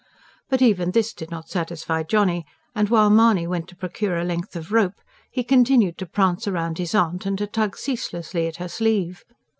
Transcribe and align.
But 0.49 0.63
even 0.63 0.89
this 0.89 1.13
did 1.13 1.29
not 1.29 1.47
satisfy 1.47 2.01
Johnny; 2.01 2.43
and 2.73 2.89
while 2.89 3.11
Mahony 3.11 3.45
went 3.45 3.67
to 3.67 3.75
procure 3.75 4.17
a 4.17 4.23
length 4.25 4.55
of 4.55 4.71
rope, 4.71 4.95
he 5.29 5.43
continued 5.43 5.99
to 5.99 6.07
prance 6.07 6.47
round 6.47 6.79
his 6.79 6.95
aunt 6.95 7.27
and 7.27 7.37
to 7.37 7.45
tug 7.45 7.77
ceaselessly 7.77 8.47
at 8.47 8.55
her 8.55 8.67
sleeve. 8.67 9.23